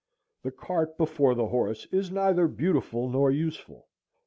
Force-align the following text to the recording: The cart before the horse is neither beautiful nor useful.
The 0.41 0.49
cart 0.49 0.97
before 0.97 1.35
the 1.35 1.45
horse 1.49 1.85
is 1.91 2.09
neither 2.09 2.47
beautiful 2.47 3.07
nor 3.07 3.29
useful. 3.29 3.85